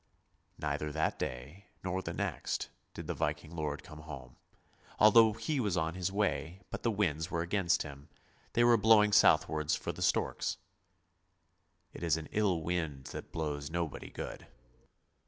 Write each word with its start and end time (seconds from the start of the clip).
Neither 0.57 0.91
that 0.93 1.19
day 1.19 1.65
nor 1.83 2.01
the 2.01 2.11
next 2.11 2.71
did 2.95 3.05
the 3.05 3.13
Viking 3.13 3.55
lord 3.55 3.83
come 3.83 3.99
home, 3.99 4.35
although 4.97 5.33
he 5.33 5.59
was 5.59 5.77
on 5.77 5.93
his 5.93 6.11
way, 6.11 6.61
but 6.71 6.81
the 6.81 6.89
winds 6.89 7.29
were 7.29 7.43
against 7.43 7.83
him; 7.83 8.09
they 8.53 8.63
were 8.63 8.77
blowing 8.77 9.11
southwards 9.13 9.75
for 9.75 9.91
the 9.91 10.01
storks." 10.01 10.57
It 11.93 12.01
is 12.01 12.17
an 12.17 12.29
ill 12.31 12.63
wind 12.63 13.05
that 13.13 13.31
blows 13.31 13.69
nobody 13.69 14.09
good." 14.09 14.47